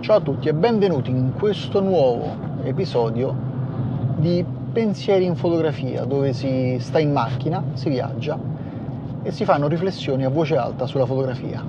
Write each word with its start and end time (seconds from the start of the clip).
Ciao 0.00 0.16
a 0.16 0.20
tutti 0.20 0.48
e 0.48 0.54
benvenuti 0.54 1.10
in 1.10 1.34
questo 1.38 1.82
nuovo 1.82 2.34
episodio 2.62 3.36
di 4.16 4.42
Pensieri 4.72 5.26
in 5.26 5.36
fotografia 5.36 6.04
dove 6.04 6.32
si 6.32 6.78
sta 6.80 6.98
in 6.98 7.12
macchina, 7.12 7.62
si 7.74 7.90
viaggia 7.90 8.38
e 9.22 9.30
si 9.30 9.44
fanno 9.44 9.68
riflessioni 9.68 10.24
a 10.24 10.30
voce 10.30 10.56
alta 10.56 10.86
sulla 10.86 11.04
fotografia. 11.04 11.62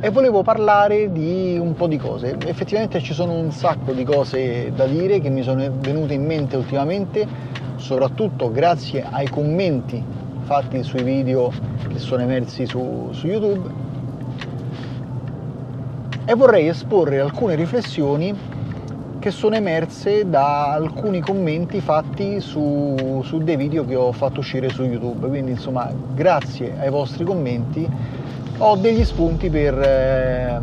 E 0.00 0.10
volevo 0.10 0.42
parlare 0.42 1.10
di 1.10 1.56
un 1.58 1.72
po' 1.74 1.86
di 1.86 1.96
cose. 1.96 2.36
Effettivamente 2.44 3.00
ci 3.00 3.14
sono 3.14 3.32
un 3.32 3.52
sacco 3.52 3.92
di 3.92 4.04
cose 4.04 4.70
da 4.74 4.84
dire 4.84 5.18
che 5.20 5.30
mi 5.30 5.42
sono 5.42 5.66
venute 5.80 6.12
in 6.12 6.26
mente 6.26 6.56
ultimamente, 6.56 7.26
soprattutto 7.76 8.52
grazie 8.52 9.06
ai 9.10 9.28
commenti 9.30 10.28
fatti 10.50 10.82
sui 10.82 11.04
video 11.04 11.52
che 11.86 12.00
sono 12.00 12.22
emersi 12.22 12.66
su, 12.66 13.10
su 13.12 13.28
YouTube. 13.28 13.70
E 16.24 16.34
vorrei 16.34 16.66
esporre 16.66 17.20
alcune 17.20 17.54
riflessioni 17.54 18.36
che 19.20 19.30
sono 19.30 19.54
emerse 19.54 20.28
da 20.28 20.72
alcuni 20.72 21.20
commenti 21.20 21.80
fatti 21.80 22.40
su, 22.40 23.22
su, 23.22 23.38
dei 23.38 23.54
video 23.54 23.84
che 23.84 23.94
ho 23.94 24.10
fatto 24.10 24.40
uscire 24.40 24.70
su 24.70 24.82
YouTube. 24.82 25.28
Quindi 25.28 25.52
insomma 25.52 25.88
grazie 26.14 26.76
ai 26.80 26.90
vostri 26.90 27.22
commenti 27.22 27.88
ho 28.58 28.74
degli 28.74 29.04
spunti 29.04 29.48
per, 29.50 29.78
eh, 29.78 30.60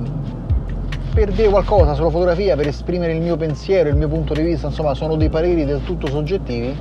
per 1.13 1.31
dire 1.31 1.47
qualcosa 1.47 1.93
sulla 1.93 2.09
fotografia, 2.09 2.57
per 2.57 2.67
esprimere 2.67 3.13
il 3.13 3.21
mio 3.21 3.37
pensiero, 3.37 3.87
il 3.87 3.95
mio 3.95 4.09
punto 4.09 4.33
di 4.33 4.41
vista, 4.41 4.67
insomma 4.67 4.93
sono 4.93 5.15
dei 5.15 5.29
pareri 5.29 5.63
del 5.63 5.81
tutto 5.85 6.07
soggettivi 6.07 6.75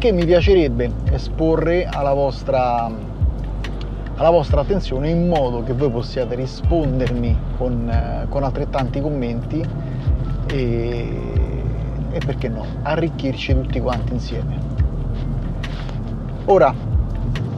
che 0.00 0.12
mi 0.12 0.24
piacerebbe 0.24 0.90
esporre 1.10 1.84
alla 1.84 2.14
vostra, 2.14 2.90
alla 4.16 4.30
vostra 4.30 4.62
attenzione 4.62 5.10
in 5.10 5.28
modo 5.28 5.62
che 5.62 5.74
voi 5.74 5.90
possiate 5.90 6.34
rispondermi 6.36 7.36
con, 7.58 7.86
eh, 7.86 8.26
con 8.30 8.42
altrettanti 8.42 8.98
commenti 9.02 9.62
e, 10.50 11.08
e 12.12 12.18
perché 12.24 12.48
no, 12.48 12.64
arricchirci 12.80 13.52
tutti 13.52 13.78
quanti 13.78 14.14
insieme. 14.14 14.58
Ora, 16.46 16.74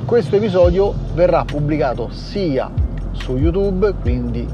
questo 0.05 0.35
episodio 0.35 0.93
verrà 1.15 1.45
pubblicato 1.45 2.11
sia 2.11 2.69
su 3.13 3.37
YouTube, 3.37 3.95
quindi 4.01 4.45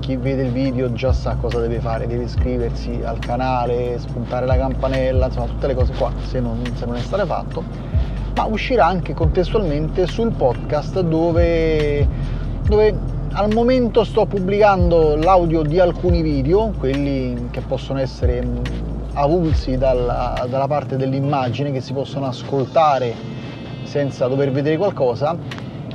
chi 0.00 0.16
vede 0.16 0.42
il 0.42 0.50
video 0.50 0.92
già 0.92 1.12
sa 1.12 1.36
cosa 1.36 1.60
deve 1.60 1.78
fare, 1.78 2.06
deve 2.06 2.24
iscriversi 2.24 3.00
al 3.04 3.18
canale, 3.18 3.98
spuntare 3.98 4.46
la 4.46 4.56
campanella, 4.56 5.26
insomma 5.26 5.46
tutte 5.46 5.68
le 5.68 5.74
cose 5.74 5.92
qua 5.92 6.10
se 6.26 6.40
non, 6.40 6.62
se 6.74 6.86
non 6.86 6.96
è 6.96 7.00
stato 7.00 7.24
fatto, 7.26 7.62
ma 8.34 8.44
uscirà 8.44 8.86
anche 8.86 9.14
contestualmente 9.14 10.06
sul 10.06 10.32
podcast 10.32 11.00
dove, 11.00 12.08
dove 12.66 12.94
al 13.32 13.52
momento 13.54 14.02
sto 14.02 14.26
pubblicando 14.26 15.14
l'audio 15.16 15.62
di 15.62 15.78
alcuni 15.78 16.22
video, 16.22 16.72
quelli 16.78 17.48
che 17.50 17.60
possono 17.60 18.00
essere 18.00 18.44
avulsi 19.12 19.76
dalla, 19.76 20.46
dalla 20.48 20.66
parte 20.66 20.96
dell'immagine, 20.96 21.70
che 21.70 21.80
si 21.80 21.92
possono 21.92 22.26
ascoltare 22.26 23.14
senza 23.84 24.26
dover 24.26 24.50
vedere 24.50 24.76
qualcosa. 24.76 25.36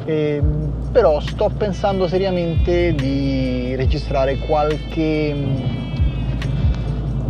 Eh, 0.05 0.41
però 0.95 1.19
sto 1.19 1.49
pensando 1.49 2.07
seriamente 2.07 2.95
di 2.95 3.75
registrare 3.75 4.37
qualche, 4.37 5.35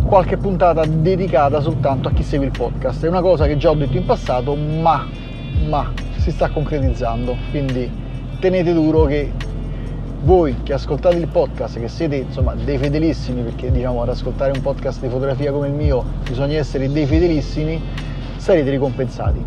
qualche 0.04 0.38
puntata 0.38 0.86
dedicata 0.86 1.60
soltanto 1.62 2.10
a 2.10 2.12
chi 2.12 2.22
segue 2.22 2.46
il 2.46 2.52
podcast. 2.52 3.04
È 3.04 3.08
una 3.08 3.22
cosa 3.22 3.48
che 3.48 3.58
già 3.58 3.72
ho 3.72 3.74
detto 3.74 3.98
in 3.98 4.06
passato, 4.06 4.54
ma, 4.54 5.08
ma 5.68 5.92
si 6.18 6.30
sta 6.30 6.50
concretizzando, 6.50 7.36
quindi 7.50 7.90
tenete 8.40 8.72
duro 8.72 9.06
che 9.06 9.32
voi 10.22 10.58
che 10.62 10.74
ascoltate 10.74 11.16
il 11.16 11.28
podcast, 11.28 11.80
che 11.80 11.88
siete 11.88 12.18
insomma 12.18 12.54
dei 12.54 12.78
fedelissimi, 12.78 13.42
perché 13.42 13.72
diciamo 13.72 14.04
ad 14.04 14.10
ascoltare 14.10 14.52
un 14.52 14.62
podcast 14.62 15.02
di 15.02 15.08
fotografia 15.08 15.52
come 15.52 15.70
il 15.70 15.74
mio 15.74 16.06
bisogna 16.24 16.60
essere 16.60 16.92
dei 16.92 17.08
fedelissimi, 17.08 17.82
sarete 18.38 18.70
ricompensati. 18.70 19.44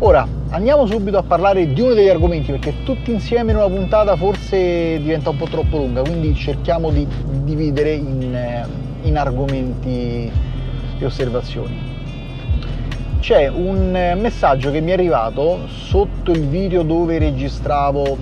Ora 0.00 0.35
andiamo 0.50 0.86
subito 0.86 1.18
a 1.18 1.22
parlare 1.22 1.72
di 1.72 1.80
uno 1.80 1.94
degli 1.94 2.08
argomenti 2.08 2.52
perché 2.52 2.82
tutti 2.84 3.10
insieme 3.10 3.50
in 3.50 3.56
una 3.56 3.68
puntata 3.68 4.16
forse 4.16 4.98
diventa 5.00 5.30
un 5.30 5.36
po' 5.36 5.46
troppo 5.46 5.76
lunga, 5.76 6.02
quindi 6.02 6.34
cerchiamo 6.34 6.90
di 6.90 7.06
dividere 7.42 7.92
in, 7.94 8.34
eh, 8.34 8.66
in 9.02 9.16
argomenti 9.16 10.30
e 10.98 11.04
osservazioni. 11.04 11.94
C'è 13.18 13.48
un 13.48 13.94
eh, 13.96 14.14
messaggio 14.14 14.70
che 14.70 14.80
mi 14.80 14.90
è 14.90 14.94
arrivato 14.94 15.66
sotto 15.66 16.30
il 16.30 16.46
video 16.46 16.82
dove 16.82 17.18
registravo, 17.18 18.16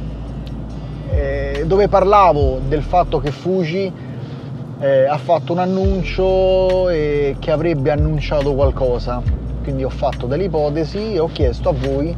eh, 1.11 1.65
dove 1.67 1.89
parlavo 1.89 2.61
del 2.67 2.83
fatto 2.83 3.19
che 3.19 3.31
Fuji 3.31 3.93
eh, 4.81 5.05
ha 5.05 5.19
fatto 5.19 5.53
un 5.53 5.59
annuncio 5.59 6.89
e 6.89 7.37
che 7.39 7.51
avrebbe 7.51 7.91
annunciato 7.91 8.55
qualcosa 8.55 9.44
quindi 9.65 9.83
ho 9.83 9.89
fatto 9.89 10.27
delle 10.27 10.45
ipotesi 10.45 11.15
e 11.15 11.19
ho 11.19 11.27
chiesto 11.27 11.71
a 11.71 11.73
voi, 11.73 12.15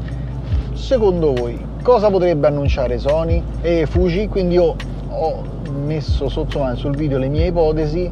secondo 0.75 1.33
voi, 1.33 1.65
cosa 1.81 2.11
potrebbe 2.11 2.49
annunciare 2.49 2.99
Sony 2.99 3.41
e 3.63 3.87
Fuji, 3.87 4.27
quindi 4.29 4.57
io 4.57 4.75
ho 5.09 5.43
messo 5.85 6.29
sotto 6.29 6.59
mano 6.59 6.75
sul 6.75 6.97
video 6.97 7.19
le 7.19 7.29
mie 7.29 7.47
ipotesi, 7.47 8.11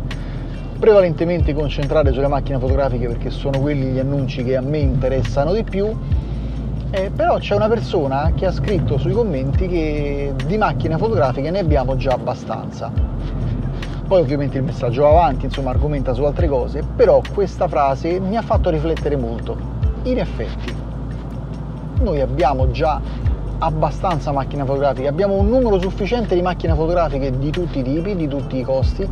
prevalentemente 0.78 1.53
concentrate 1.53 2.12
sulle 2.12 2.28
macchine 2.28 2.59
fotografiche 2.59 3.09
perché 3.09 3.31
sono 3.31 3.59
quelli 3.59 3.87
gli 3.87 3.99
annunci 3.99 4.44
che 4.44 4.56
a 4.56 4.61
me 4.61 4.78
interessano 4.78 5.53
di 5.53 5.65
più, 5.65 5.93
eh, 6.91 7.11
però 7.15 7.39
c'è 7.39 7.56
una 7.56 7.69
persona 7.69 8.33
che 8.37 8.47
ha 8.47 8.53
scritto 8.53 8.99
sui 8.99 9.12
commenti 9.12 9.67
che 9.67 10.33
di 10.47 10.56
macchine 10.56 10.97
fotografiche 10.97 11.50
ne 11.50 11.59
abbiamo 11.59 11.97
già 11.97 12.12
abbastanza 12.12 13.14
poi 14.07 14.21
ovviamente 14.21 14.59
il 14.59 14.65
messaggio 14.65 15.03
va 15.03 15.11
avanti, 15.11 15.47
insomma 15.47 15.71
argomenta 15.71 16.13
su 16.13 16.23
altre 16.25 16.47
cose, 16.47 16.83
però 16.95 17.23
questa 17.33 17.69
frase 17.69 18.21
mi 18.21 18.37
ha 18.37 18.43
fatto 18.43 18.71
riflettere 18.71 19.17
molto. 19.17 19.57
In 20.05 20.19
effetti, 20.19 20.75
noi 22.01 22.21
abbiamo 22.21 22.71
già 22.71 23.01
abbastanza 23.59 24.31
macchine 24.31 24.65
fotografiche, 24.65 25.09
abbiamo 25.09 25.35
un 25.35 25.49
numero 25.49 25.81
sufficiente 25.81 26.35
di 26.35 26.43
macchine 26.43 26.75
fotografiche 26.75 27.39
di 27.39 27.51
tutti 27.51 27.79
i 27.79 27.83
tipi, 27.83 28.15
di 28.15 28.29
tutti 28.29 28.59
i 28.59 28.63
costi, 28.63 29.09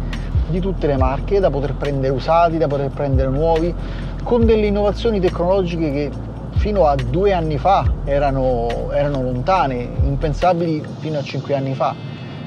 di 0.49 0.61
tutte 0.61 0.87
le 0.87 0.99
marche, 0.99 1.41
da 1.41 1.49
poter 1.49 1.75
prendere 1.75 2.13
usati, 2.13 2.59
da 2.59 2.67
poter 2.67 2.91
prendere 2.91 3.31
nuovi, 3.31 3.75
con 4.23 4.45
delle 4.45 4.67
innovazioni 4.67 5.21
tecnologiche 5.21 5.91
che 5.91 6.11
fino 6.57 6.87
a 6.87 6.95
due 6.95 7.33
anni 7.33 7.57
fa 7.57 7.91
erano, 8.05 8.91
erano 8.93 9.23
lontane, 9.23 9.89
impensabili 10.03 10.85
fino 10.99 11.19
a 11.19 11.23
cinque 11.23 11.55
anni 11.57 11.75
fa. 11.75 11.95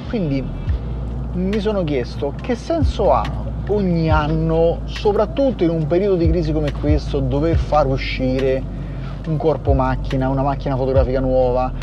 Quindi 0.08 0.64
mi 1.36 1.60
sono 1.60 1.84
chiesto 1.84 2.34
che 2.42 2.56
senso 2.56 3.12
ha 3.12 3.24
ogni 3.68 4.10
anno, 4.10 4.80
soprattutto 4.86 5.64
in 5.64 5.70
un 5.70 5.86
periodo 5.86 6.16
di 6.16 6.30
crisi 6.30 6.54
come 6.54 6.72
questo, 6.72 7.20
dover 7.20 7.58
far 7.58 7.88
uscire 7.88 8.64
un 9.28 9.36
corpo 9.36 9.74
macchina, 9.74 10.30
una 10.30 10.44
macchina 10.44 10.78
fotografica 10.78 11.20
nuova. 11.20 11.74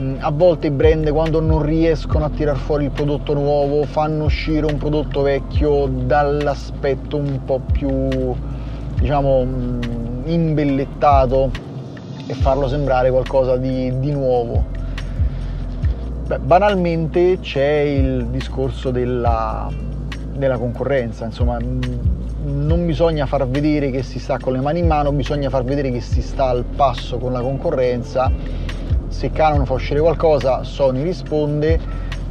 Mm, 0.00 0.16
a 0.18 0.30
volte 0.30 0.66
i 0.66 0.70
brand 0.70 1.10
quando 1.10 1.40
non 1.40 1.62
riescono 1.62 2.26
a 2.26 2.28
tirar 2.28 2.56
fuori 2.56 2.84
il 2.84 2.90
prodotto 2.90 3.32
nuovo 3.32 3.84
fanno 3.84 4.24
uscire 4.24 4.64
un 4.66 4.76
prodotto 4.76 5.22
vecchio 5.22 5.88
dall'aspetto 5.88 7.16
un 7.16 7.40
po' 7.44 7.60
più 7.72 8.08
diciamo 9.00 9.44
mm, 9.44 9.80
imbellettato 10.26 11.50
e 12.26 12.34
farlo 12.34 12.68
sembrare 12.68 13.10
qualcosa 13.10 13.56
di, 13.56 13.98
di 13.98 14.12
nuovo 14.12 14.76
Beh, 16.28 16.40
banalmente 16.40 17.38
c'è 17.40 17.78
il 17.78 18.26
discorso 18.26 18.90
della, 18.90 19.66
della 20.34 20.58
concorrenza, 20.58 21.24
insomma 21.24 21.56
non 21.58 22.84
bisogna 22.84 23.24
far 23.24 23.48
vedere 23.48 23.90
che 23.90 24.02
si 24.02 24.18
sta 24.18 24.38
con 24.38 24.52
le 24.52 24.60
mani 24.60 24.80
in 24.80 24.86
mano, 24.86 25.10
bisogna 25.10 25.48
far 25.48 25.64
vedere 25.64 25.90
che 25.90 26.02
si 26.02 26.20
sta 26.20 26.48
al 26.48 26.64
passo 26.64 27.16
con 27.16 27.32
la 27.32 27.40
concorrenza. 27.40 28.30
Se 29.08 29.30
Canon 29.30 29.64
fa 29.64 29.72
uscire 29.72 30.00
qualcosa, 30.00 30.64
Sony 30.64 31.02
risponde, 31.02 31.80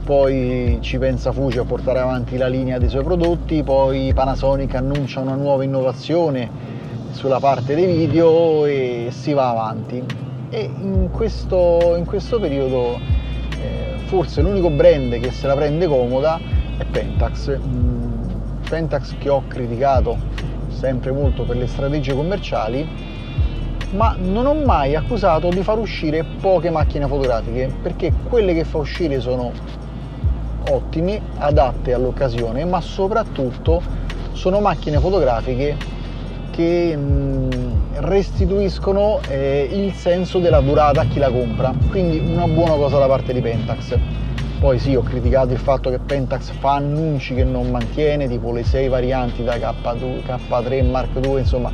poi 0.06 0.77
ci 0.81 1.00
pensa 1.00 1.31
Fuji 1.31 1.57
a 1.57 1.63
portare 1.63 1.98
avanti 1.98 2.38
la 2.38 2.48
linea 2.48 2.77
dei 2.77 2.89
suoi 2.89 3.04
prodotti, 3.04 3.63
poi 3.63 4.12
Panasonic 4.13 4.75
annuncia 4.75 5.21
una 5.21 5.33
nuova 5.33 5.63
innovazione 5.63 6.48
sulla 7.13 7.39
parte 7.39 7.74
dei 7.74 7.88
video 7.88 8.63
e 8.68 9.07
si 9.10 9.33
va 9.33 9.50
avanti. 9.50 10.04
E 10.51 10.69
in 10.81 11.10
questo, 11.12 11.95
in 11.98 12.06
questo 12.06 12.39
periodo 12.39 13.17
forse 14.07 14.42
l'unico 14.42 14.69
brand 14.69 15.19
che 15.19 15.31
se 15.31 15.48
la 15.48 15.56
prende 15.56 15.86
comoda 15.86 16.39
è 16.77 16.86
Pentax. 16.86 17.59
Mm, 17.59 18.24
Pentax 18.68 19.15
che 19.18 19.30
ho 19.30 19.44
criticato 19.48 20.18
sempre 20.69 21.12
molto 21.12 21.44
per 21.44 21.57
le 21.57 21.68
strategie 21.68 22.13
commerciali, 22.13 22.88
ma 23.92 24.15
non 24.18 24.45
ho 24.45 24.54
mai 24.54 24.95
accusato 24.95 25.50
di 25.50 25.62
far 25.62 25.77
uscire 25.77 26.24
poche 26.39 26.69
macchine 26.69 27.06
fotografiche, 27.07 27.69
perché 27.81 28.13
quelle 28.30 28.54
che 28.54 28.63
fa 28.63 28.77
uscire 28.77 29.19
sono 29.19 29.51
ottime, 30.69 31.21
adatte 31.38 31.94
all'occasione, 31.94 32.63
ma 32.63 32.80
soprattutto 32.80 33.81
sono 34.31 34.62
macchine 34.62 35.00
fotografiche 35.00 35.75
che 36.51 36.95
mh, 36.95 37.01
mm, 37.01 37.50
restituiscono 37.99 39.19
eh, 39.27 39.69
il 39.71 39.94
senso 39.94 40.39
della 40.39 40.61
durata 40.61 41.01
a 41.01 41.05
chi 41.05 41.19
la 41.19 41.29
compra, 41.29 41.73
quindi 41.89 42.19
una 42.19 42.47
buona 42.47 42.75
cosa 42.75 42.97
da 42.97 43.07
parte 43.07 43.33
di 43.33 43.41
Pentax. 43.41 43.97
Poi 44.59 44.79
sì, 44.79 44.95
ho 44.95 45.01
criticato 45.01 45.53
il 45.53 45.59
fatto 45.59 45.89
che 45.89 45.99
Pentax 45.99 46.51
fa 46.59 46.75
annunci 46.75 47.35
che 47.35 47.44
non 47.44 47.69
mantiene, 47.69 48.27
tipo 48.27 48.51
le 48.51 48.63
6 48.63 48.88
varianti 48.88 49.44
da 49.44 49.55
K2, 49.55 50.23
K3 50.25 50.89
Mark 50.89 51.09
II, 51.23 51.39
insomma, 51.39 51.71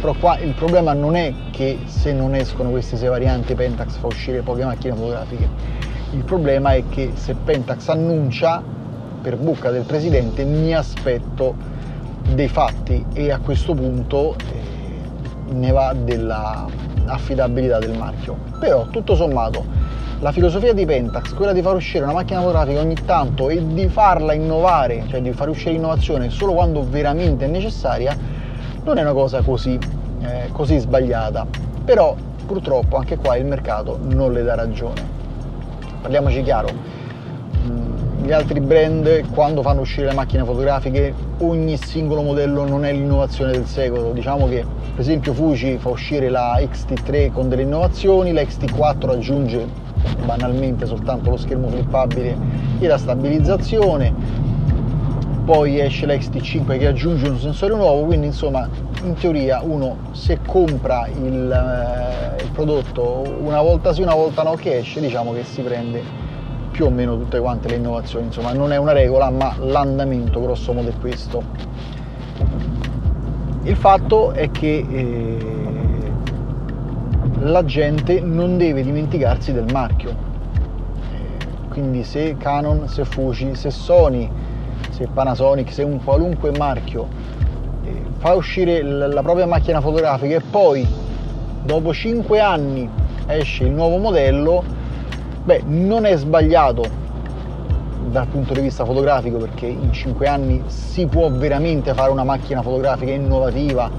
però 0.00 0.14
qua 0.18 0.38
il 0.38 0.54
problema 0.54 0.92
non 0.92 1.16
è 1.16 1.32
che 1.50 1.78
se 1.86 2.12
non 2.12 2.34
escono 2.34 2.70
queste 2.70 2.96
6 2.96 3.08
varianti 3.08 3.54
Pentax 3.54 3.96
fa 3.96 4.06
uscire 4.06 4.42
poche 4.42 4.64
macchine 4.64 4.94
fotografiche, 4.94 5.48
il 6.12 6.24
problema 6.24 6.74
è 6.74 6.84
che 6.88 7.12
se 7.14 7.34
Pentax 7.34 7.88
annuncia 7.88 8.62
per 9.20 9.36
bocca 9.36 9.70
del 9.70 9.82
presidente 9.82 10.44
mi 10.44 10.74
aspetto 10.74 11.54
dei 12.34 12.48
fatti. 12.48 13.04
E 13.12 13.30
a 13.30 13.38
questo 13.38 13.74
punto 13.74 14.34
eh, 14.34 14.59
ne 15.50 15.70
va 15.70 15.94
della 15.94 16.66
affidabilità 17.06 17.78
del 17.78 17.96
marchio. 17.96 18.36
Però 18.58 18.86
tutto 18.90 19.14
sommato 19.14 19.64
la 20.20 20.32
filosofia 20.32 20.74
di 20.74 20.84
Pentax, 20.84 21.32
quella 21.32 21.52
di 21.52 21.62
far 21.62 21.74
uscire 21.76 22.04
una 22.04 22.12
macchina 22.12 22.40
fotografica 22.40 22.80
ogni 22.80 22.96
tanto 23.06 23.48
e 23.48 23.66
di 23.66 23.88
farla 23.88 24.34
innovare, 24.34 25.04
cioè 25.08 25.22
di 25.22 25.32
far 25.32 25.48
uscire 25.48 25.74
innovazione 25.74 26.28
solo 26.28 26.52
quando 26.52 26.86
veramente 26.86 27.46
è 27.46 27.48
necessaria, 27.48 28.14
non 28.84 28.98
è 28.98 29.00
una 29.00 29.14
cosa 29.14 29.40
così, 29.40 29.78
eh, 30.20 30.50
così 30.52 30.78
sbagliata. 30.78 31.46
Però 31.84 32.14
purtroppo 32.44 32.96
anche 32.96 33.16
qua 33.16 33.36
il 33.36 33.46
mercato 33.46 33.98
non 33.98 34.32
le 34.32 34.42
dà 34.42 34.54
ragione. 34.54 35.02
Parliamoci 36.02 36.42
chiaro, 36.42 36.68
gli 38.30 38.32
altri 38.32 38.60
brand 38.60 39.28
quando 39.30 39.60
fanno 39.60 39.80
uscire 39.80 40.06
le 40.06 40.14
macchine 40.14 40.44
fotografiche 40.44 41.12
ogni 41.38 41.76
singolo 41.76 42.22
modello 42.22 42.64
non 42.64 42.84
è 42.84 42.92
l'innovazione 42.92 43.50
del 43.50 43.66
secolo. 43.66 44.12
Diciamo 44.12 44.46
che 44.46 44.64
per 44.92 45.00
esempio 45.00 45.34
Fuji 45.34 45.78
fa 45.78 45.88
uscire 45.88 46.28
la 46.28 46.56
XT3 46.60 47.32
con 47.32 47.48
delle 47.48 47.62
innovazioni 47.62 48.32
la 48.32 48.42
XT4 48.42 49.10
aggiunge 49.10 49.66
banalmente 50.24 50.86
soltanto 50.86 51.30
lo 51.30 51.36
schermo 51.36 51.70
flippabile 51.70 52.36
e 52.78 52.86
la 52.86 52.98
stabilizzazione. 52.98 54.14
Poi 55.44 55.80
esce 55.80 56.06
la 56.06 56.14
XT5 56.14 56.78
che 56.78 56.86
aggiunge 56.86 57.28
un 57.28 57.36
sensore 57.36 57.74
nuovo 57.74 58.04
quindi 58.04 58.26
insomma 58.26 58.68
in 59.02 59.14
teoria 59.14 59.60
uno 59.60 59.96
se 60.12 60.38
compra 60.46 61.08
il, 61.08 61.50
eh, 62.38 62.44
il 62.44 62.50
prodotto 62.52 63.24
una 63.40 63.60
volta 63.60 63.92
sì 63.92 64.02
una 64.02 64.14
volta 64.14 64.44
no 64.44 64.54
che 64.54 64.78
esce 64.78 65.00
diciamo 65.00 65.32
che 65.32 65.42
si 65.42 65.62
prende 65.62 66.29
più 66.80 66.88
o 66.88 66.90
meno 66.90 67.18
tutte 67.18 67.38
quante 67.40 67.68
le 67.68 67.74
innovazioni 67.74 68.24
insomma 68.24 68.54
non 68.54 68.72
è 68.72 68.78
una 68.78 68.92
regola 68.92 69.28
ma 69.28 69.54
l'andamento 69.58 70.40
grosso 70.40 70.72
modo 70.72 70.88
è 70.88 70.94
questo 70.98 71.44
il 73.64 73.76
fatto 73.76 74.32
è 74.32 74.50
che 74.50 74.86
eh, 74.88 75.36
la 77.40 77.62
gente 77.66 78.20
non 78.20 78.56
deve 78.56 78.82
dimenticarsi 78.82 79.52
del 79.52 79.66
marchio. 79.70 80.10
Eh, 80.10 81.68
quindi 81.68 82.02
se 82.02 82.36
Canon, 82.38 82.88
se 82.88 83.04
Fuji, 83.04 83.54
se 83.54 83.70
Sony, 83.70 84.30
se 84.88 85.06
Panasonic, 85.12 85.70
se 85.70 85.82
un 85.82 86.02
qualunque 86.02 86.50
marchio 86.56 87.06
eh, 87.84 88.02
fa 88.16 88.32
uscire 88.32 88.82
la 88.82 89.22
propria 89.22 89.44
macchina 89.44 89.82
fotografica 89.82 90.36
e 90.36 90.40
poi 90.40 90.86
dopo 91.62 91.92
5 91.92 92.40
anni 92.40 92.88
esce 93.26 93.64
il 93.64 93.72
nuovo 93.72 93.98
modello, 93.98 94.64
beh, 95.44 95.62
non 95.66 96.04
è 96.04 96.16
sbagliato 96.16 96.84
dal 98.10 98.26
punto 98.26 98.54
di 98.54 98.60
vista 98.60 98.84
fotografico 98.84 99.38
perché 99.38 99.66
in 99.66 99.92
5 99.92 100.26
anni 100.26 100.62
si 100.66 101.06
può 101.06 101.30
veramente 101.30 101.94
fare 101.94 102.10
una 102.10 102.24
macchina 102.24 102.62
fotografica 102.62 103.12
innovativa 103.12 103.90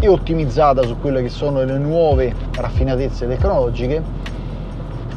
e 0.00 0.08
ottimizzata 0.08 0.82
su 0.82 0.98
quelle 0.98 1.22
che 1.22 1.28
sono 1.28 1.62
le 1.62 1.78
nuove 1.78 2.34
raffinatezze 2.54 3.28
tecnologiche, 3.28 4.02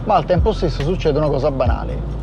ma 0.03 0.15
al 0.15 0.25
tempo 0.25 0.51
stesso 0.51 0.83
succede 0.83 1.17
una 1.17 1.29
cosa 1.29 1.49
banale. 1.49 2.13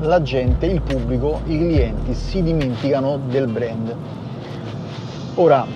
La 0.00 0.22
gente, 0.22 0.66
il 0.66 0.80
pubblico, 0.80 1.40
i 1.46 1.58
clienti 1.58 2.14
si 2.14 2.42
dimenticano 2.42 3.18
del 3.28 3.48
brand. 3.48 3.94
Ora, 5.34 5.66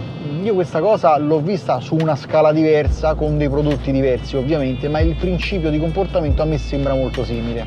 io 0.42 0.54
questa 0.54 0.80
cosa 0.80 1.16
l'ho 1.18 1.40
vista 1.40 1.80
su 1.80 1.96
una 1.98 2.16
scala 2.16 2.52
diversa, 2.52 3.14
con 3.14 3.38
dei 3.38 3.48
prodotti 3.48 3.92
diversi 3.92 4.36
ovviamente, 4.36 4.88
ma 4.88 5.00
il 5.00 5.14
principio 5.14 5.70
di 5.70 5.78
comportamento 5.78 6.42
a 6.42 6.44
me 6.44 6.58
sembra 6.58 6.94
molto 6.94 7.24
simile. 7.24 7.66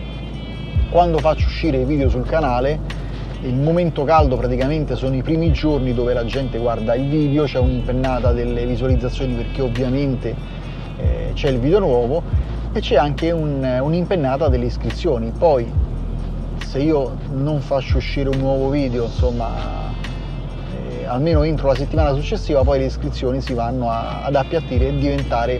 Quando 0.90 1.20
faccio 1.20 1.46
uscire 1.46 1.82
i 1.82 1.86
video 1.86 2.10
sul 2.10 2.26
canale, 2.26 2.80
il 3.42 3.56
momento 3.56 4.04
caldo 4.04 4.36
praticamente 4.36 4.96
sono 4.96 5.16
i 5.16 5.22
primi 5.22 5.52
giorni 5.52 5.94
dove 5.94 6.14
la 6.14 6.26
gente 6.26 6.58
guarda 6.58 6.96
il 6.96 7.08
video, 7.08 7.46
c'è 7.46 7.60
un'impennata 7.60 8.34
delle 8.34 8.66
visualizzazioni 8.66 9.34
perché 9.34 9.62
ovviamente 9.62 10.36
eh, 10.98 11.32
c'è 11.34 11.50
il 11.50 11.60
video 11.60 11.80
nuovo 11.80 12.22
e 12.74 12.82
c'è 12.82 12.96
anche 12.96 13.32
un, 13.32 13.80
un'impennata 13.82 14.50
delle 14.50 14.66
iscrizioni. 14.66 15.32
Poi 15.38 15.72
se 16.66 16.80
io 16.80 17.18
non 17.32 17.62
faccio 17.62 17.98
uscire 17.98 18.30
un 18.30 18.38
nuovo 18.38 18.70
video, 18.70 19.06
insomma, 19.06 19.89
almeno 21.10 21.44
entro 21.44 21.68
la 21.68 21.76
settimana 21.76 22.14
successiva, 22.14 22.64
poi 22.64 22.80
le 22.80 22.86
iscrizioni 22.86 23.42
si 23.42 23.54
vanno 23.54 23.90
a, 23.90 24.24
ad 24.24 24.36
appiattire 24.36 24.90
e 24.90 24.98
diventare 24.98 25.60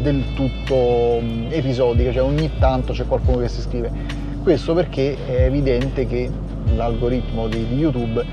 del 0.00 0.22
tutto 0.34 1.20
episodiche, 1.50 2.12
cioè 2.12 2.22
ogni 2.22 2.50
tanto 2.58 2.92
c'è 2.92 3.04
qualcuno 3.06 3.38
che 3.38 3.48
si 3.48 3.58
iscrive. 3.58 3.90
Questo 4.42 4.74
perché 4.74 5.16
è 5.26 5.44
evidente 5.44 6.06
che 6.06 6.30
l'algoritmo 6.74 7.48
di, 7.48 7.66
di 7.66 7.76
YouTube 7.76 8.24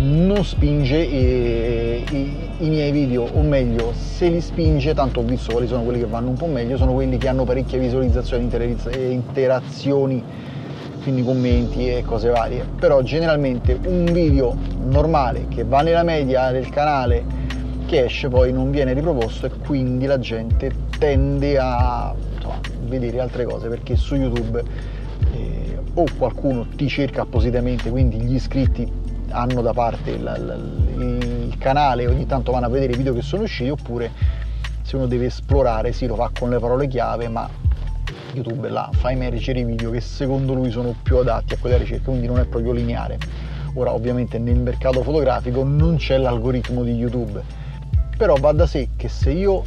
non 0.00 0.44
spinge 0.44 0.98
i, 0.98 2.04
i, 2.08 2.36
i, 2.58 2.68
miei 2.68 2.92
video, 2.92 3.24
o 3.24 3.42
meglio, 3.42 3.92
se 3.92 4.28
li 4.28 4.40
spinge, 4.40 4.94
tanto 4.94 5.20
ho 5.20 5.22
visto 5.24 5.50
quali 5.50 5.66
sono 5.66 5.82
quelli 5.82 5.98
che 5.98 6.06
vanno 6.06 6.28
un 6.28 6.36
po' 6.36 6.46
meglio, 6.46 6.76
sono 6.76 6.92
quelli 6.92 7.18
che 7.18 7.26
hanno 7.26 7.42
parecchie 7.42 7.80
visualizzazioni 7.80 8.48
e 8.90 9.10
interazioni, 9.10 10.22
quindi 11.08 11.24
commenti 11.24 11.88
e 11.88 12.02
cose 12.02 12.28
varie. 12.28 12.66
Però 12.78 13.00
generalmente 13.00 13.78
un 13.86 14.04
video 14.12 14.54
normale 14.84 15.46
che 15.48 15.64
va 15.64 15.80
nella 15.80 16.02
media 16.02 16.50
del 16.50 16.68
canale 16.68 17.24
che 17.86 18.04
esce 18.04 18.28
poi 18.28 18.52
non 18.52 18.70
viene 18.70 18.92
riproposto 18.92 19.46
e 19.46 19.50
quindi 19.50 20.04
la 20.04 20.18
gente 20.18 20.70
tende 20.98 21.56
a 21.58 22.14
vedere 22.82 23.20
altre 23.20 23.44
cose 23.44 23.68
perché 23.68 23.96
su 23.96 24.16
YouTube 24.16 24.62
o 25.94 26.04
qualcuno 26.16 26.66
ti 26.76 26.86
cerca 26.88 27.22
appositamente, 27.22 27.90
quindi 27.90 28.20
gli 28.20 28.34
iscritti 28.34 28.86
hanno 29.30 29.62
da 29.62 29.72
parte 29.72 30.10
il, 30.10 30.74
il, 30.96 31.56
canale 31.58 32.06
ogni 32.06 32.26
tanto 32.26 32.52
vanno 32.52 32.66
a 32.66 32.68
vedere 32.68 32.92
i 32.92 32.96
video 32.96 33.14
che 33.14 33.22
sono 33.22 33.42
usciti, 33.42 33.70
oppure 33.70 34.10
se 34.82 34.96
uno 34.96 35.06
deve 35.06 35.26
esplorare, 35.26 35.92
sì, 35.92 36.06
lo 36.06 36.14
fa 36.14 36.30
con 36.38 36.50
le 36.50 36.58
parole 36.58 36.86
chiave, 36.86 37.28
ma 37.28 37.48
YouTube 38.38 38.68
là 38.68 38.90
fa 38.92 39.10
emergere 39.10 39.60
i 39.60 39.64
video 39.64 39.90
che 39.90 40.00
secondo 40.00 40.54
lui 40.54 40.70
sono 40.70 40.94
più 41.02 41.18
adatti 41.18 41.54
a 41.54 41.58
quella 41.58 41.76
ricerca, 41.76 42.06
quindi 42.10 42.26
non 42.26 42.38
è 42.38 42.46
proprio 42.46 42.72
lineare. 42.72 43.18
Ora 43.74 43.92
ovviamente 43.92 44.38
nel 44.38 44.58
mercato 44.58 45.02
fotografico 45.02 45.62
non 45.62 45.96
c'è 45.96 46.16
l'algoritmo 46.18 46.82
di 46.82 46.92
YouTube, 46.92 47.42
però 48.16 48.34
va 48.36 48.52
da 48.52 48.66
sé 48.66 48.88
che 48.96 49.08
se 49.08 49.30
io 49.30 49.62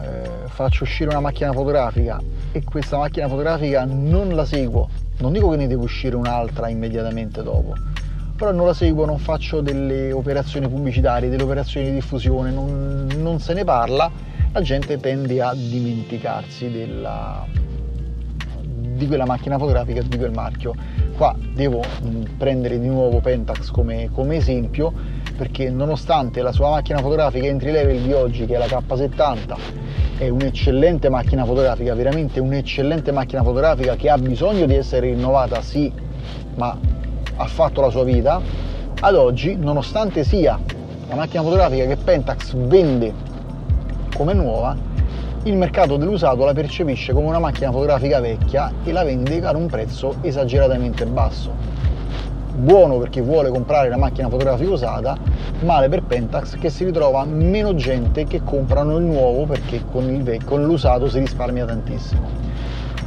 eh, 0.00 0.46
faccio 0.46 0.84
uscire 0.84 1.10
una 1.10 1.20
macchina 1.20 1.52
fotografica 1.52 2.20
e 2.52 2.62
questa 2.62 2.98
macchina 2.98 3.26
fotografica 3.28 3.84
non 3.84 4.34
la 4.34 4.44
seguo 4.44 5.08
non 5.20 5.32
dico 5.32 5.50
che 5.50 5.56
ne 5.56 5.66
deve 5.66 5.82
uscire 5.82 6.16
un'altra 6.16 6.68
immediatamente 6.68 7.42
dopo, 7.42 7.74
però 8.36 8.52
non 8.52 8.66
la 8.66 8.74
seguo, 8.74 9.04
non 9.04 9.18
faccio 9.18 9.60
delle 9.60 10.12
operazioni 10.12 10.68
pubblicitarie, 10.68 11.28
delle 11.28 11.42
operazioni 11.42 11.86
di 11.86 11.92
diffusione, 11.92 12.50
non, 12.50 13.06
non 13.18 13.38
se 13.38 13.52
ne 13.52 13.64
parla, 13.64 14.10
la 14.52 14.62
gente 14.62 14.98
tende 14.98 15.40
a 15.40 15.54
dimenticarsi 15.54 16.70
della, 16.70 17.46
di 18.66 19.06
quella 19.06 19.24
macchina 19.24 19.58
fotografica, 19.58 20.02
di 20.02 20.16
quel 20.16 20.32
marchio. 20.32 20.74
Qua 21.16 21.34
devo 21.54 21.82
prendere 22.36 22.80
di 22.80 22.88
nuovo 22.88 23.20
Pentax 23.20 23.70
come, 23.70 24.10
come 24.12 24.36
esempio 24.36 24.92
perché 25.36 25.70
nonostante 25.70 26.42
la 26.42 26.52
sua 26.52 26.70
macchina 26.70 26.98
fotografica 26.98 27.46
entry 27.46 27.70
level 27.70 28.00
di 28.02 28.12
oggi 28.12 28.44
che 28.44 28.56
è 28.56 28.58
la 28.58 28.66
K70 28.66 29.56
è 30.18 30.28
un'eccellente 30.28 31.08
macchina 31.08 31.44
fotografica, 31.46 31.94
veramente 31.94 32.40
un'eccellente 32.40 33.10
macchina 33.10 33.42
fotografica 33.42 33.96
che 33.96 34.10
ha 34.10 34.18
bisogno 34.18 34.66
di 34.66 34.74
essere 34.74 35.08
rinnovata, 35.08 35.62
sì, 35.62 35.90
ma 36.56 36.76
ha 37.36 37.46
fatto 37.46 37.80
la 37.80 37.88
sua 37.88 38.04
vita. 38.04 38.38
Ad 39.00 39.14
oggi, 39.14 39.56
nonostante 39.56 40.24
sia 40.24 40.60
la 41.08 41.14
macchina 41.14 41.42
fotografica 41.42 41.86
che 41.86 41.96
Pentax 41.96 42.54
vende 42.54 43.28
come 44.20 44.34
nuova, 44.34 44.76
il 45.44 45.56
mercato 45.56 45.96
dell'usato 45.96 46.44
la 46.44 46.52
percepisce 46.52 47.14
come 47.14 47.28
una 47.28 47.38
macchina 47.38 47.70
fotografica 47.70 48.20
vecchia 48.20 48.70
e 48.84 48.92
la 48.92 49.02
vende 49.02 49.40
ad 49.40 49.56
un 49.56 49.64
prezzo 49.64 50.16
esageratamente 50.20 51.06
basso 51.06 51.50
buono 52.52 52.98
per 52.98 53.08
chi 53.08 53.22
vuole 53.22 53.48
comprare 53.48 53.86
una 53.88 53.96
macchina 53.96 54.28
fotografica 54.28 54.70
usata, 54.70 55.16
male 55.60 55.88
per 55.88 56.02
Pentax 56.02 56.58
che 56.58 56.68
si 56.68 56.84
ritrova 56.84 57.24
meno 57.24 57.74
gente 57.74 58.24
che 58.24 58.42
comprano 58.44 58.98
il 58.98 59.04
nuovo 59.04 59.46
perché 59.46 59.82
con, 59.90 60.04
il, 60.10 60.44
con 60.44 60.64
l'usato 60.64 61.08
si 61.08 61.20
risparmia 61.20 61.64
tantissimo. 61.64 62.20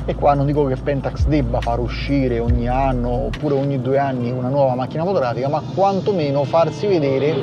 E 0.06 0.16
qua 0.16 0.34
non 0.34 0.48
dico 0.48 0.66
che 0.66 0.78
Pentax 0.78 1.28
debba 1.28 1.62
far 1.62 1.78
uscire 1.78 2.40
ogni 2.40 2.68
anno 2.68 3.10
oppure 3.10 3.54
ogni 3.54 3.80
due 3.80 4.00
anni 4.00 4.32
una 4.32 4.50
nuova 4.50 4.74
macchina 4.74 5.04
fotografica, 5.04 5.48
ma 5.48 5.62
quantomeno 5.76 6.44
farsi 6.46 6.88
vedere 6.88 7.36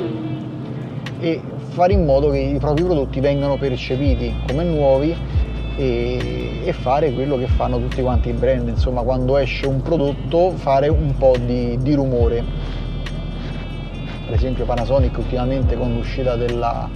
e 1.21 1.41
fare 1.71 1.93
in 1.93 2.03
modo 2.03 2.29
che 2.29 2.37
i 2.37 2.57
propri 2.59 2.83
prodotti 2.83 3.21
vengano 3.21 3.57
percepiti 3.57 4.33
come 4.45 4.63
nuovi 4.65 5.15
e, 5.77 6.59
e, 6.65 6.73
fare 6.73 7.13
quello 7.13 7.37
che 7.37 7.47
fanno 7.47 7.79
tutti 7.79 8.01
quanti 8.01 8.29
i 8.29 8.33
brand, 8.33 8.67
insomma 8.67 9.01
quando 9.01 9.37
esce 9.37 9.67
un 9.67 9.81
prodotto 9.81 10.51
fare 10.51 10.89
un 10.89 11.15
po' 11.17 11.35
di, 11.43 11.77
di 11.81 11.93
rumore. 11.93 12.43
Per 14.25 14.35
esempio 14.35 14.65
Panasonic 14.65 15.17
ultimamente 15.17 15.77
con 15.77 15.93
l'uscita 15.93 16.35
della, 16.35 16.89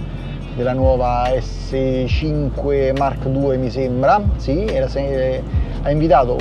della 0.54 0.72
nuova 0.74 1.24
S5 1.30 2.96
Mark 2.96 3.24
II 3.24 3.56
mi 3.56 3.70
sembra, 3.70 4.22
sì, 4.36 4.64
era, 4.66 4.88
ha 5.82 5.90
invitato 5.90 6.36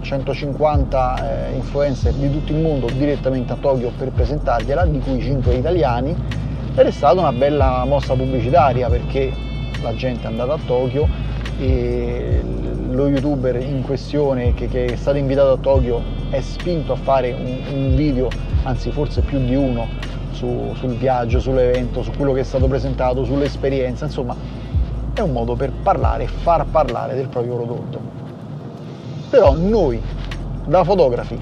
150 0.00 1.48
eh, 1.50 1.54
influencer 1.54 2.12
di 2.12 2.30
tutto 2.30 2.52
il 2.52 2.58
mondo 2.58 2.86
direttamente 2.86 3.52
a 3.52 3.56
Tokyo 3.56 3.90
per 3.96 4.10
presentargliela, 4.10 4.86
di 4.86 5.00
cui 5.00 5.20
5 5.20 5.54
italiani, 5.54 6.16
ed 6.74 6.86
è 6.86 6.90
stata 6.90 7.20
una 7.20 7.32
bella 7.32 7.84
mossa 7.84 8.14
pubblicitaria 8.14 8.88
perché 8.88 9.30
la 9.82 9.94
gente 9.94 10.24
è 10.24 10.26
andata 10.26 10.54
a 10.54 10.58
Tokyo 10.64 11.06
e 11.58 12.42
lo 12.90 13.08
youtuber 13.08 13.56
in 13.56 13.82
questione 13.82 14.54
che, 14.54 14.68
che 14.68 14.86
è 14.86 14.96
stato 14.96 15.18
invitato 15.18 15.52
a 15.52 15.56
Tokyo 15.58 16.00
è 16.30 16.40
spinto 16.40 16.92
a 16.92 16.96
fare 16.96 17.32
un, 17.32 17.74
un 17.74 17.94
video, 17.94 18.28
anzi 18.62 18.90
forse 18.90 19.20
più 19.20 19.38
di 19.44 19.54
uno, 19.54 19.86
su, 20.30 20.72
sul 20.74 20.94
viaggio, 20.96 21.40
sull'evento, 21.40 22.02
su 22.02 22.10
quello 22.16 22.32
che 22.32 22.40
è 22.40 22.44
stato 22.44 22.66
presentato, 22.66 23.22
sull'esperienza, 23.24 24.06
insomma 24.06 24.34
è 25.12 25.20
un 25.20 25.32
modo 25.32 25.54
per 25.54 25.72
parlare 25.82 26.24
e 26.24 26.26
far 26.26 26.64
parlare 26.66 27.14
del 27.14 27.28
proprio 27.28 27.56
prodotto. 27.56 28.00
Però 29.28 29.54
noi, 29.54 30.00
da 30.64 30.84
fotografi, 30.84 31.38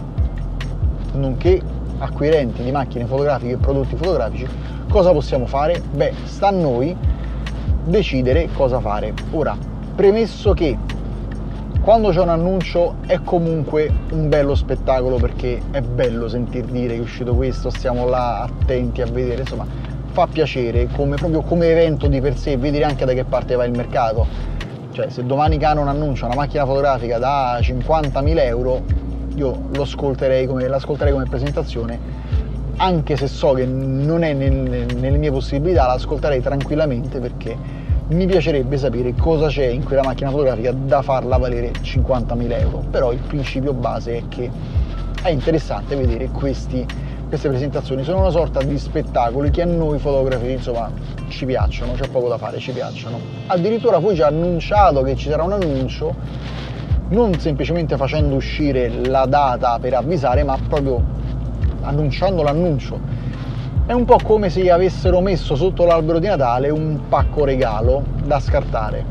nonché 1.13 1.61
acquirenti 1.99 2.65
di 2.65 2.73
macchine 2.73 3.05
fotografiche 3.05 3.53
e 3.53 3.57
prodotti 3.59 3.95
fotografici, 3.95 4.47
cosa 4.91 5.13
possiamo 5.13 5.47
fare? 5.47 5.81
Beh, 5.81 6.13
sta 6.25 6.49
a 6.49 6.51
noi 6.51 6.95
decidere 7.85 8.49
cosa 8.53 8.81
fare. 8.81 9.15
Ora, 9.31 9.57
premesso 9.95 10.53
che 10.53 10.77
quando 11.81 12.11
c'è 12.11 12.21
un 12.21 12.29
annuncio 12.29 12.97
è 13.07 13.21
comunque 13.23 13.91
un 14.11 14.29
bello 14.29 14.55
spettacolo 14.55 15.17
perché 15.17 15.61
è 15.71 15.81
bello 15.81 16.29
sentir 16.29 16.65
dire 16.65 16.95
che 16.95 16.97
è 16.97 17.03
uscito 17.03 17.35
questo, 17.35 17.71
stiamo 17.71 18.07
là 18.07 18.43
attenti 18.43 19.01
a 19.01 19.07
vedere, 19.07 19.41
insomma 19.43 19.67
fa 20.11 20.27
piacere 20.27 20.89
come, 20.95 21.17
proprio 21.17 21.41
come 21.43 21.71
evento 21.71 22.09
di 22.09 22.21
per 22.21 22.37
sé 22.37 22.57
vedere 22.57 22.85
anche 22.85 23.05
da 23.05 23.13
che 23.13 23.25
parte 23.25 23.55
va 23.55 23.65
il 23.65 23.71
mercato 23.71 24.27
cioè 24.93 25.09
se 25.09 25.25
domani 25.25 25.57
Canon 25.57 25.89
annuncia 25.89 26.27
una 26.27 26.35
macchina 26.35 26.67
fotografica 26.67 27.19
da 27.19 27.59
50.000 27.61 28.39
euro, 28.41 28.83
io 29.37 29.69
lo 29.73 29.83
ascolterei 29.83 30.47
come, 30.47 30.67
l'ascolterei 30.67 31.13
come 31.13 31.25
presentazione, 31.25 31.99
anche 32.83 33.17
se 33.17 33.27
so 33.27 33.53
che 33.53 33.67
non 33.67 34.23
è 34.23 34.33
nel, 34.33 34.87
nelle 34.97 35.19
mie 35.19 35.31
possibilità, 35.31 35.87
l'ascolterei 35.87 36.41
tranquillamente 36.41 37.21
perché 37.21 37.55
mi 38.09 38.27
piacerebbe 38.27 38.79
sapere 38.79 39.15
cosa 39.15 39.49
c'è 39.49 39.67
in 39.67 39.85
quella 39.85 40.03
macchina 40.03 40.31
fotografica 40.31 40.73
da 40.73 41.03
farla 41.03 41.37
valere 41.37 41.73
50.000 41.73 42.59
euro. 42.59 42.83
Però 42.91 43.13
il 43.13 43.21
principio 43.21 43.75
base 43.75 44.17
è 44.17 44.23
che 44.29 44.51
è 45.23 45.29
interessante 45.29 45.95
vedere 45.95 46.29
questi 46.29 46.87
queste 47.29 47.49
presentazioni 47.49 48.03
sono 48.03 48.19
una 48.19 48.31
sorta 48.31 48.61
di 48.61 48.77
spettacoli 48.77 49.51
che 49.51 49.63
a 49.63 49.65
noi 49.65 50.01
fotografi 50.01 50.51
insomma 50.51 50.91
ci 51.29 51.47
piacciono, 51.47 51.93
c'è 51.93 52.09
poco 52.09 52.27
da 52.27 52.39
fare, 52.39 52.59
ci 52.59 52.73
piacciono. 52.73 53.21
Addirittura 53.47 54.01
poi 54.01 54.17
ci 54.17 54.23
ha 54.23 54.27
annunciato 54.27 55.03
che 55.03 55.15
ci 55.15 55.29
sarà 55.29 55.45
un 55.45 55.53
annuncio, 55.53 56.13
non 57.11 57.39
semplicemente 57.39 57.97
facendo 57.97 58.35
uscire 58.35 58.89
la 59.05 59.27
data 59.27 59.79
per 59.79 59.95
avvisare, 59.95 60.43
ma 60.43 60.59
proprio 60.69 61.19
annunciando 61.83 62.43
l'annuncio. 62.43 63.01
È 63.87 63.93
un 63.93 64.05
po' 64.05 64.19
come 64.23 64.51
se 64.51 64.71
avessero 64.71 65.21
messo 65.21 65.57
sotto 65.57 65.85
l'albero 65.85 66.19
di 66.19 66.27
Natale 66.27 66.71
un 66.71 67.01
pacco 67.09 67.45
regalo 67.45 68.05
da 68.25 68.39
scartare, 68.39 69.05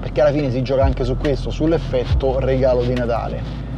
perché 0.00 0.20
alla 0.20 0.32
fine 0.32 0.50
si 0.50 0.62
gioca 0.62 0.84
anche 0.84 1.04
su 1.04 1.16
questo, 1.16 1.50
sull'effetto 1.50 2.40
regalo 2.40 2.82
di 2.82 2.94
Natale 2.94 3.68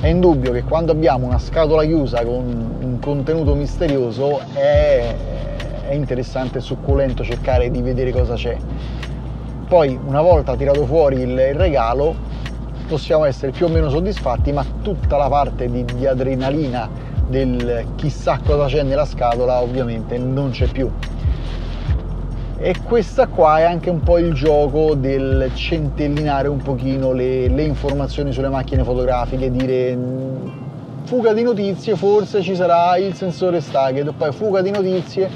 è 0.00 0.06
indubbio 0.06 0.52
che 0.52 0.62
quando 0.62 0.92
abbiamo 0.92 1.26
una 1.26 1.40
scatola 1.40 1.82
chiusa 1.82 2.24
con 2.24 2.76
un 2.80 2.98
contenuto 3.00 3.54
misterioso 3.54 4.38
è, 4.52 5.12
è 5.88 5.92
interessante 5.92 6.58
e 6.58 6.60
succulento 6.60 7.24
cercare 7.24 7.68
di 7.68 7.82
vedere 7.82 8.12
cosa 8.12 8.34
c'è. 8.34 8.56
Poi 9.66 9.98
una 10.06 10.22
volta 10.22 10.54
tirato 10.54 10.86
fuori 10.86 11.16
il, 11.16 11.30
il 11.30 11.54
regalo 11.54 12.14
possiamo 12.86 13.24
essere 13.24 13.50
più 13.50 13.66
o 13.66 13.68
meno 13.68 13.90
soddisfatti, 13.90 14.52
ma 14.52 14.64
tutta 14.82 15.16
la 15.16 15.28
parte 15.28 15.68
di, 15.68 15.84
di 15.84 16.06
adrenalina 16.06 16.88
del 17.28 17.86
chissà 17.96 18.40
cosa 18.44 18.66
c'è 18.66 18.82
nella 18.82 19.04
scatola 19.04 19.60
ovviamente 19.60 20.18
non 20.18 20.50
c'è 20.50 20.66
più. 20.66 20.90
E 22.60 22.74
questa 22.82 23.28
qua 23.28 23.58
è 23.58 23.62
anche 23.62 23.88
un 23.88 24.00
po' 24.00 24.18
il 24.18 24.32
gioco 24.34 24.94
del 24.96 25.52
centellinare 25.54 26.48
un 26.48 26.58
pochino 26.58 27.12
le, 27.12 27.46
le 27.46 27.62
informazioni 27.62 28.32
sulle 28.32 28.48
macchine 28.48 28.82
fotografiche, 28.82 29.48
dire 29.48 29.96
fuga 31.04 31.32
di 31.32 31.42
notizie, 31.42 31.94
forse 31.94 32.42
ci 32.42 32.56
sarà 32.56 32.96
il 32.96 33.14
sensore 33.14 33.60
Stargate, 33.60 34.10
poi 34.10 34.32
fuga 34.32 34.60
di 34.60 34.72
notizie, 34.72 35.30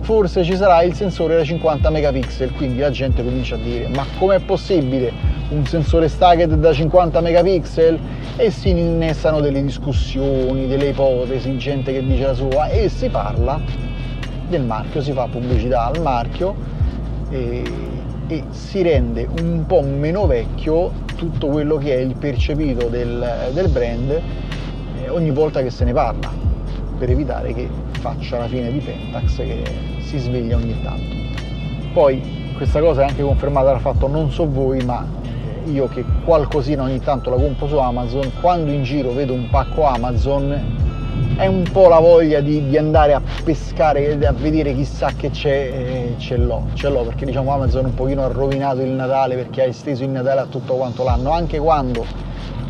forse 0.00 0.42
ci 0.42 0.56
sarà 0.56 0.82
il 0.82 0.94
sensore 0.94 1.36
da 1.36 1.44
50 1.44 1.90
megapixel, 1.90 2.52
quindi 2.52 2.78
la 2.78 2.90
gente 2.90 3.22
comincia 3.22 3.56
a 3.56 3.58
dire 3.58 3.88
ma 3.88 4.06
com'è 4.18 4.40
possibile 4.40 5.33
un 5.54 5.66
sensore 5.66 6.08
Stargate 6.08 6.58
da 6.58 6.72
50 6.72 7.20
megapixel? 7.20 7.98
E 8.36 8.50
si 8.50 8.70
innestano 8.70 9.40
delle 9.40 9.62
discussioni, 9.62 10.66
delle 10.66 10.88
ipotesi, 10.88 11.56
gente 11.56 11.92
che 11.92 12.04
dice 12.04 12.26
la 12.26 12.34
sua 12.34 12.68
e 12.68 12.88
si 12.88 13.08
parla 13.08 13.60
del 14.48 14.62
marchio, 14.62 15.00
si 15.00 15.12
fa 15.12 15.26
pubblicità 15.26 15.86
al 15.86 16.02
marchio 16.02 16.54
e, 17.30 17.62
e 18.26 18.42
si 18.50 18.82
rende 18.82 19.28
un 19.40 19.64
po' 19.66 19.82
meno 19.82 20.26
vecchio 20.26 20.90
tutto 21.16 21.46
quello 21.46 21.76
che 21.76 21.94
è 21.94 22.00
il 22.00 22.16
percepito 22.16 22.88
del, 22.88 23.50
del 23.52 23.68
brand 23.68 24.10
eh, 24.10 25.08
ogni 25.08 25.30
volta 25.30 25.62
che 25.62 25.70
se 25.70 25.84
ne 25.84 25.92
parla 25.92 26.30
per 26.98 27.10
evitare 27.10 27.52
che 27.54 27.68
faccia 28.00 28.38
la 28.38 28.48
fine 28.48 28.70
di 28.70 28.78
Pentax 28.78 29.36
che 29.36 29.62
si 30.00 30.18
sveglia 30.18 30.56
ogni 30.56 30.76
tanto. 30.82 31.14
Poi 31.92 32.42
questa 32.56 32.80
cosa 32.80 33.02
è 33.02 33.08
anche 33.08 33.22
confermata 33.22 33.70
dal 33.70 33.80
fatto, 33.80 34.06
non 34.06 34.30
so 34.30 34.48
voi, 34.48 34.84
ma 34.84 35.06
io 35.66 35.88
che 35.88 36.04
qualcosina 36.24 36.82
ogni 36.82 37.00
tanto 37.00 37.30
la 37.30 37.36
compro 37.36 37.66
su 37.66 37.76
Amazon, 37.76 38.30
quando 38.40 38.70
in 38.70 38.82
giro 38.82 39.12
vedo 39.12 39.32
un 39.32 39.48
pacco 39.50 39.84
Amazon 39.84 40.82
è 41.36 41.46
un 41.46 41.64
po' 41.70 41.88
la 41.88 41.98
voglia 41.98 42.40
di, 42.40 42.68
di 42.68 42.76
andare 42.76 43.12
a 43.12 43.22
pescare, 43.42 44.18
a 44.24 44.32
vedere 44.32 44.74
chissà 44.74 45.10
che 45.16 45.30
c'è, 45.30 45.50
eh, 45.50 46.14
ce 46.18 46.36
l'ho, 46.36 46.66
ce 46.74 46.88
l'ho 46.88 47.02
perché 47.02 47.24
diciamo 47.24 47.52
Amazon 47.52 47.86
un 47.86 47.94
pochino 47.94 48.24
ha 48.24 48.28
rovinato 48.28 48.80
il 48.82 48.90
Natale 48.90 49.34
perché 49.34 49.62
ha 49.62 49.66
esteso 49.66 50.04
il 50.04 50.10
Natale 50.10 50.40
a 50.40 50.46
tutto 50.46 50.74
quanto 50.74 51.02
l'anno, 51.02 51.30
anche 51.30 51.58
quando 51.58 52.04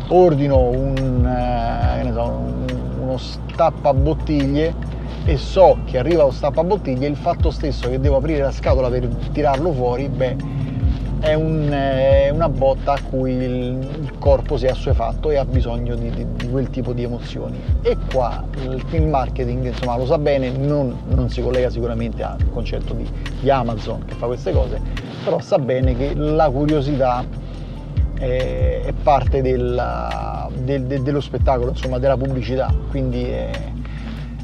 ordino 0.09 0.69
un, 0.69 1.25
eh, 1.25 2.11
so, 2.11 2.23
un, 2.23 2.65
uno 3.01 3.17
stappabottiglie 3.17 4.93
e 5.25 5.37
so 5.37 5.79
che 5.85 5.97
arriva 5.97 6.23
lo 6.23 6.31
stappabottiglie, 6.31 7.07
il 7.07 7.15
fatto 7.15 7.51
stesso 7.51 7.89
che 7.89 7.99
devo 7.99 8.17
aprire 8.17 8.43
la 8.43 8.51
scatola 8.51 8.89
per 8.89 9.07
tirarlo 9.31 9.71
fuori, 9.71 10.07
beh 10.07 10.64
è, 11.25 11.33
un, 11.33 11.69
è, 11.71 12.29
una 12.29 12.49
botta 12.49 12.93
a 12.93 13.01
cui 13.01 13.31
il, 13.31 13.41
il, 13.41 14.11
corpo 14.19 14.57
si 14.57 14.67
è 14.67 14.69
assuefatto 14.69 15.31
e 15.31 15.37
ha 15.37 15.45
bisogno 15.45 15.95
di, 15.95 16.11
di, 16.11 16.25
di, 16.35 16.49
quel 16.49 16.69
tipo 16.69 16.93
di 16.93 17.01
emozioni. 17.01 17.59
E 17.81 17.97
qua 18.11 18.43
il, 18.61 18.83
il 18.91 19.07
marketing 19.07 19.65
insomma, 19.65 19.97
lo 19.97 20.05
sa 20.05 20.19
bene, 20.19 20.51
non, 20.51 20.95
non, 21.07 21.29
si 21.29 21.41
collega 21.41 21.71
sicuramente 21.71 22.21
al 22.21 22.47
concetto 22.51 22.93
di, 22.93 23.09
di 23.39 23.49
Amazon 23.49 24.05
che 24.05 24.13
fa 24.13 24.27
queste 24.27 24.51
cose, 24.51 24.79
però 25.23 25.39
sa 25.39 25.57
bene 25.57 25.97
che 25.97 26.13
la 26.13 26.47
curiosità 26.51 27.25
è, 28.19 28.81
è 28.85 28.93
parte 29.01 29.41
della, 29.41 30.47
del, 30.55 30.83
de, 30.83 31.01
dello 31.01 31.21
spettacolo, 31.21 31.71
insomma, 31.71 31.97
della 31.97 32.17
pubblicità, 32.17 32.71
quindi 32.91 33.23
è, 33.23 33.49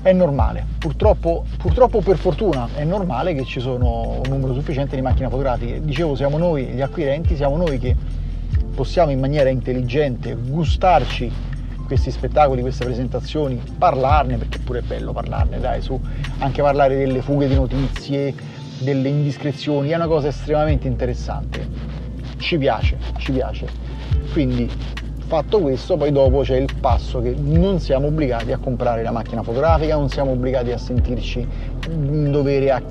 è 0.01 0.12
normale. 0.13 0.65
Purtroppo, 0.77 1.46
purtroppo, 1.58 2.01
per 2.01 2.17
fortuna 2.17 2.67
è 2.75 2.84
normale 2.84 3.34
che 3.34 3.46
ci 3.46 3.60
sono 3.60 4.22
un 4.24 4.29
numero 4.29 4.53
sufficiente 4.53 4.96
di 4.96 5.01
macchine 5.01 5.29
fotografiche. 5.29 5.81
Dicevo, 5.81 6.15
siamo 6.15 6.38
noi 6.38 6.65
gli 6.65 6.81
acquirenti, 6.81 7.36
siamo 7.36 7.58
noi 7.58 7.77
che 7.77 7.96
possiamo 8.74 9.12
in 9.12 9.20
maniera 9.20 9.50
intelligente 9.50 10.36
gustarci 10.36 11.31
questi 11.86 12.10
spettacoli, 12.10 12.62
queste 12.62 12.86
presentazioni, 12.86 13.62
parlarne, 13.77 14.38
perché 14.38 14.60
pure 14.60 14.79
è 14.79 14.81
bello 14.81 15.12
parlarne, 15.12 15.60
dai, 15.60 15.81
su 15.81 16.00
anche 16.38 16.62
parlare 16.62 16.96
delle 16.96 17.22
fughe 17.22 17.48
di 17.48 17.55
notizie, 17.55 18.34
delle 18.79 19.10
indiscrezioni, 19.10 19.89
è 19.89 19.96
una 19.96 20.08
cosa 20.08 20.29
estremamente 20.29 20.88
interessante. 20.88 21.67
Ci 22.38 22.58
piace, 22.58 22.98
ci 23.17 23.34
piace. 23.34 23.67
Quindi 24.31 24.70
Fatto 25.32 25.62
questo, 25.62 25.96
poi 25.96 26.12
dopo 26.12 26.42
c'è 26.42 26.58
il 26.58 26.70
passo 26.82 27.22
che 27.22 27.34
non 27.34 27.80
siamo 27.80 28.08
obbligati 28.08 28.52
a 28.52 28.58
comprare 28.58 29.02
la 29.02 29.12
macchina 29.12 29.42
fotografica, 29.42 29.96
non 29.96 30.10
siamo 30.10 30.32
obbligati 30.32 30.74
a 30.74 30.78
sentirci 30.78 31.48
in 31.90 32.32
dovere 32.32 32.70
a, 32.70 32.82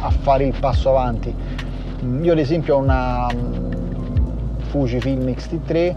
a 0.00 0.10
fare 0.10 0.44
il 0.44 0.52
passo 0.60 0.90
avanti. 0.90 1.34
Io 2.20 2.32
ad 2.32 2.38
esempio 2.38 2.76
ho 2.76 2.80
una 2.80 3.28
mm, 3.32 3.72
Fujifilm 4.64 5.32
X-T3 5.32 5.94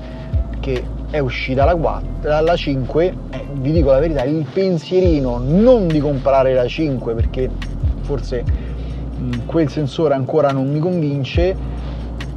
che 0.62 0.84
è 1.10 1.20
uscita 1.20 1.66
la, 1.66 1.76
4, 1.76 2.40
la 2.40 2.56
5 2.56 3.06
eh, 3.32 3.46
vi 3.56 3.74
dico 3.74 3.92
la 3.92 4.00
verità 4.00 4.24
il 4.24 4.46
pensierino 4.46 5.38
non 5.38 5.90
di 5.90 6.00
comprare 6.00 6.54
la 6.54 6.66
5 6.66 7.14
perché 7.14 7.50
forse 8.04 8.46
quel 9.46 9.68
sensore 9.70 10.14
ancora 10.14 10.52
non 10.52 10.72
mi 10.72 10.80
convince, 10.80 11.54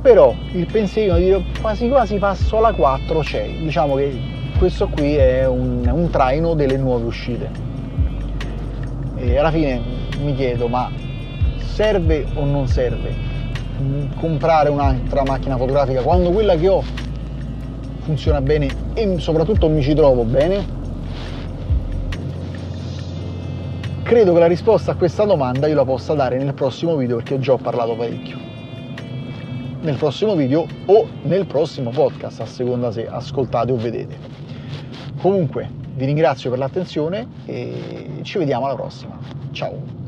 però 0.00 0.34
il 0.52 0.66
pensierino 0.66 1.16
di 1.16 1.24
dire 1.24 1.42
quasi 1.60 1.88
quasi 1.88 2.16
passo 2.16 2.58
alla 2.58 2.72
4 2.72 3.18
c'è, 3.20 3.48
diciamo 3.60 3.96
che 3.96 4.18
questo 4.58 4.88
qui 4.88 5.14
è 5.14 5.46
un, 5.46 5.88
un 5.90 6.10
traino 6.10 6.54
delle 6.54 6.76
nuove 6.76 7.04
uscite. 7.06 7.50
E 9.16 9.38
alla 9.38 9.50
fine 9.50 9.80
mi 10.22 10.34
chiedo, 10.34 10.68
ma 10.68 10.90
serve 11.58 12.26
o 12.34 12.44
non 12.44 12.66
serve 12.66 13.28
comprare 14.16 14.68
un'altra 14.68 15.22
macchina 15.22 15.56
fotografica 15.56 16.02
quando 16.02 16.30
quella 16.30 16.54
che 16.54 16.68
ho 16.68 16.82
funziona 18.00 18.42
bene 18.42 18.68
e 18.92 19.18
soprattutto 19.18 19.68
mi 19.68 19.82
ci 19.82 19.94
trovo 19.94 20.24
bene? 20.24 20.78
Credo 24.02 24.32
che 24.32 24.38
la 24.40 24.46
risposta 24.46 24.92
a 24.92 24.94
questa 24.96 25.24
domanda 25.24 25.68
io 25.68 25.74
la 25.74 25.84
possa 25.84 26.14
dare 26.14 26.36
nel 26.36 26.52
prossimo 26.52 26.96
video 26.96 27.16
perché 27.16 27.38
già 27.38 27.52
ho 27.52 27.58
parlato 27.58 27.94
parecchio. 27.94 28.49
Nel 29.82 29.96
prossimo 29.96 30.34
video 30.34 30.66
o 30.86 31.08
nel 31.22 31.46
prossimo 31.46 31.90
podcast, 31.90 32.40
a 32.40 32.46
seconda 32.46 32.92
se 32.92 33.08
ascoltate 33.08 33.72
o 33.72 33.76
vedete. 33.76 34.18
Comunque, 35.20 35.70
vi 35.94 36.04
ringrazio 36.04 36.50
per 36.50 36.58
l'attenzione 36.58 37.26
e 37.46 38.20
ci 38.22 38.38
vediamo 38.38 38.66
alla 38.66 38.74
prossima. 38.74 39.18
Ciao! 39.52 39.98